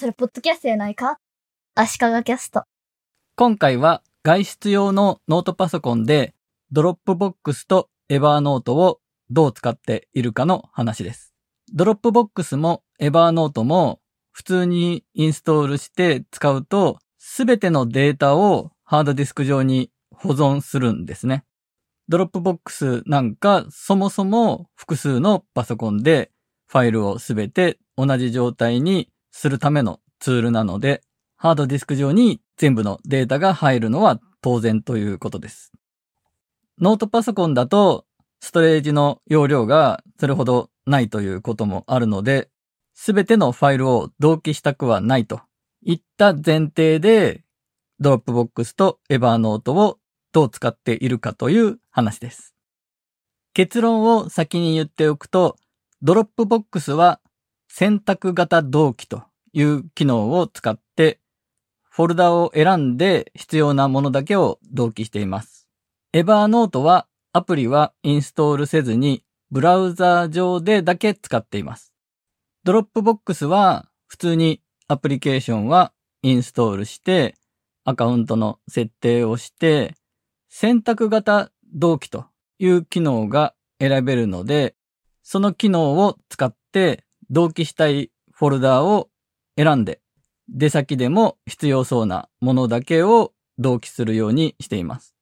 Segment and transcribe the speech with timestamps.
[0.00, 1.18] それポッドキャストやないか？
[1.74, 2.62] 足利キャスト。
[3.36, 6.34] 今回は外出用のノートパソコンで
[6.72, 11.34] ドロップボックスとエバーノートをどう使っているかの話です。
[11.74, 14.00] ドロップボックスもエバーノートも
[14.32, 21.44] 普通にインストールして使うとすべてのデータをハードディスク上に保存するんですね。
[22.08, 26.30] ドロップボックスなんかそもそも複数のパソコンで
[26.68, 31.02] ファイルをすべて同じ状態にするためのツールなので、
[31.36, 35.72] ハードディスク上に全部のデータが入るのは当然ということです。
[36.78, 38.06] ノートパソコンだと
[38.40, 42.50] ストレージの容量がそれほどないということもあるので、
[42.94, 45.40] すべてのファイルを同期したくはないと
[45.82, 47.44] いった前提で、
[47.98, 49.98] ドロップボックスとエバーノートを
[50.32, 52.54] どう使っているかという話です。
[53.52, 55.56] 結論を先に言っておくと、
[56.02, 57.20] Dropbox は
[57.72, 61.20] 選択型同期という機能を使って、
[61.88, 65.68] フォルダを選んで必要なものだけを同期しています。
[66.12, 71.94] Evernote はアプリはインストールせずにブラウザ上でだけ使っています。
[72.64, 77.36] Dropbox は普通にアプリケーションはインストールして
[77.84, 79.94] アカウントの設定をして
[80.48, 82.26] 選択型同期と
[82.58, 84.74] いう機能が選べるので
[85.22, 89.08] その機能を使って同期したいフォルダーを
[89.56, 90.00] 選んで
[90.48, 95.14] 出先でも必要そうなものだけを同期するようにしています。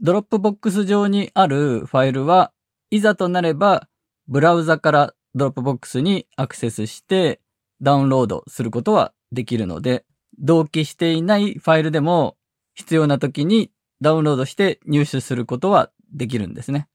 [0.00, 2.52] Dropbox 上にあるファイルは
[2.90, 3.88] いざとなれば
[4.28, 7.40] ブラウザから Dropbox にアクセスして
[7.82, 10.04] ダウンロードすることはできるので
[10.38, 12.36] 同期していないファイルでも
[12.74, 16.88] 必要な時にダウンロードして入手することはできるんですね。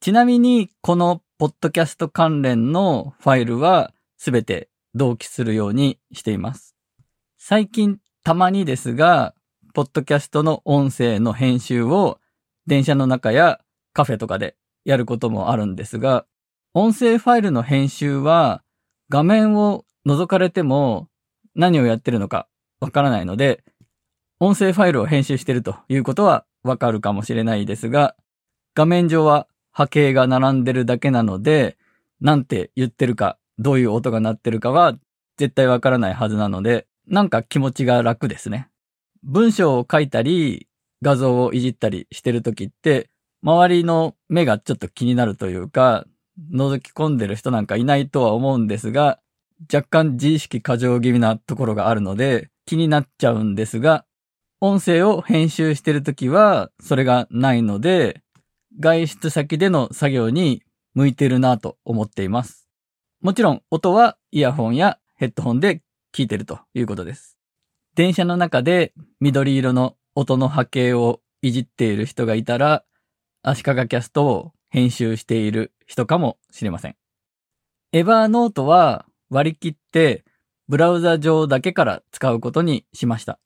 [0.00, 6.74] ちなみにこのポッドキャスト関連のファイルはすべて同期するようにしています。
[7.36, 9.34] 最近たまにですが、
[9.74, 12.20] ポッドキャストの音声の編集を
[12.66, 13.60] 電車の中や
[13.92, 16.24] カフェとかでやることもあるんですが、
[16.72, 18.62] 音声ファイルの編集は
[19.10, 21.10] 画面を覗かれても
[21.54, 22.48] 何をやってるのか
[22.80, 23.62] わからないので、
[24.40, 28.16] 音声ファイルを編集してるということはわかるかもしれないですが、
[28.74, 29.46] 画面上は
[29.76, 31.76] 波形が並んでるだけなので、
[32.22, 34.94] なんて言ってるか、どういう音が鳴ってるかは
[35.36, 38.70] 絶対わからないはずなので、なんか気持ちが楽ですね。
[39.22, 40.66] 文章を書いたり、
[41.02, 43.10] 画像をいじったりしてるときって、
[43.42, 46.06] 周りの目がちょっと気になるというか、
[46.54, 49.18] 覗き込んでる人なんかいないとは思うんですが、
[49.70, 54.06] 若干自意識過剰気味なところがあるので気になっちゃうんですが、
[54.62, 58.22] 音声を編集してるときはそれがないので、
[58.78, 60.62] 外出先での作業に
[60.94, 62.68] 向いてるなと思っています。
[63.20, 65.82] もちろん音はイヤホンやヘッドホンで
[66.14, 67.36] 聞いてるということです。
[67.94, 72.84] 電車の中で緑色の音の波形をいじっている人がいたら、
[73.42, 76.96] 足利キャストを編集している人かもしれません。
[77.92, 80.24] エバーノートは割り切って
[80.68, 83.38] ブラウザ上だけから使うことにしました。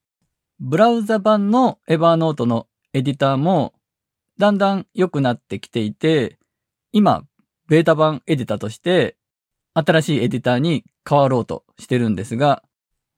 [0.59, 3.75] ブラウザ版のエバーノートのエディターも
[4.41, 6.39] だんだん良くなってきていて、
[6.93, 7.25] 今、
[7.69, 9.17] ベータ版エディターとして
[9.75, 12.65] 新しいエディターに変わろうとしてるんですが、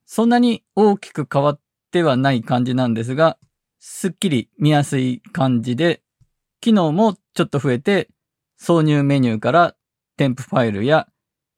[0.05, 1.61] そんなに大きく変わっ
[1.93, 3.39] てはない感じなんですが、
[3.79, 6.03] すっきり見やすい感じで、
[6.61, 8.09] 機能もちょっと増えて、
[8.61, 9.77] 挿入メニューから
[10.17, 11.07] 添付ファイルや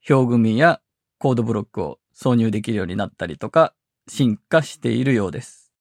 [0.07, 0.83] 表組みや
[1.17, 3.73] コードブロックを挿入できるようになったりとか、
[4.09, 5.73] 進化しているようです。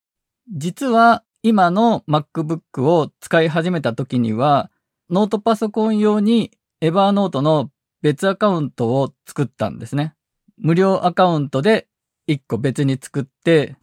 [0.53, 4.71] 実は今の MacBook を使い始めた時には、
[5.09, 7.69] ノートパソコン用に Evernote の
[8.01, 10.15] 別アカウントを作ったんですね。
[10.57, 11.89] 無料アカウントで
[12.29, 13.75] 1個別に作って、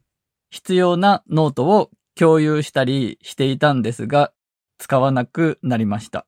[0.48, 4.32] 必要なノートを共有したりしていたんですが、
[4.78, 6.27] 使わなくなりました。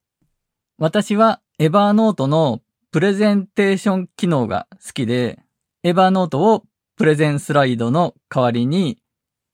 [0.76, 2.60] 私は Evernote の
[2.90, 5.40] プレゼンテーション機能が好きで、
[5.82, 6.64] Evernote を
[6.96, 8.98] プレゼンスライドの代わりに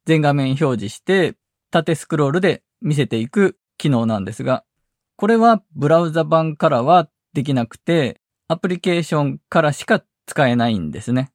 [0.06, 1.36] 全画面表示して
[1.70, 4.64] 縦スクロールで見せていく機能なんですが、
[5.16, 11.30] これはブラウザ版からはできなくて、アプリケーションからしか使えないんですね。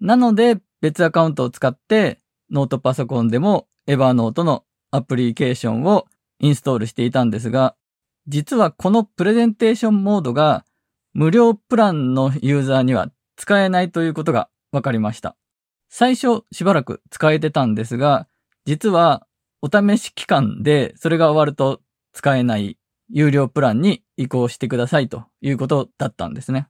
[0.00, 2.20] なので別アカウントを使って
[2.50, 6.06] ノートパソコンでも Evernote のアプリケーションを
[6.38, 7.74] インストールしていたんですが、
[8.26, 10.64] 実はこのプレゼンテーションモードが
[11.14, 15.36] 無料プランのユーザーには使えないということが分かりました。
[15.88, 18.28] 最初しばらく使えてたんですが、
[18.64, 19.26] 実は
[19.62, 21.80] お試し期間でそれが終わると
[22.12, 22.76] 使えない
[23.08, 26.66] 有料プランに移行してくださいということだったんですね。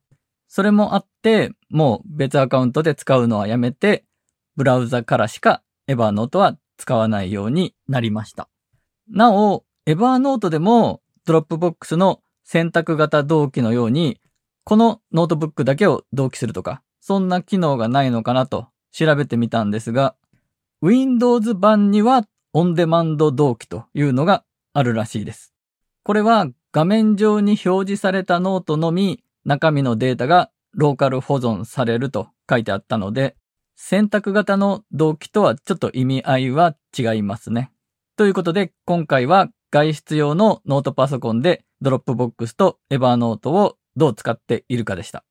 [0.48, 4.04] それもあって、もう別アカウントで使うのはやめて、
[4.54, 8.50] ブラウザからしか Evernote は使わないようになりました。
[9.08, 14.20] なお、Evernote でも Dropbox の選択型同期のように、
[14.64, 20.16] このノートブックだけを同期するとか、そんな機能がないのかなと調べてみたんですが、
[20.82, 24.44] Windows 版にはオンデマンド同期というのが
[24.74, 25.54] あるらしいです。
[26.04, 33.36] これは画面上に表示されたノートのみ中身のデータがローカル保存されると書いてあったので、
[33.76, 37.72] 選択型の同期とはちょっと意味合いは違いますね。
[38.16, 45.24] ということで、今回は外出用のノートパソコンで Dropbox と Evernote をどう使っているかでした。